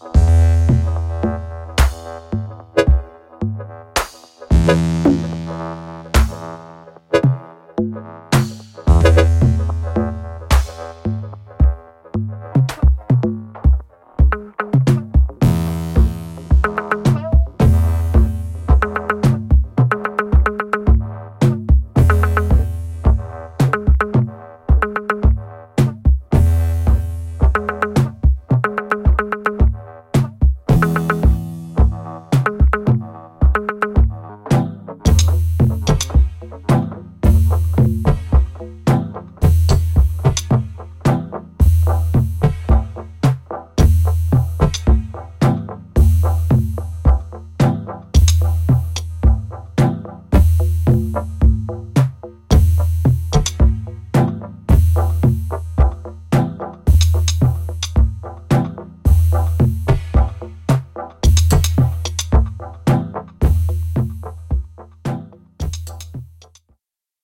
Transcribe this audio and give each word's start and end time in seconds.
Bye. 0.00 0.13